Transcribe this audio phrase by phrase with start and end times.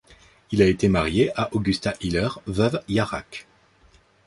[0.51, 3.45] Il a été marié à Augusta Hiller veuve Yarak.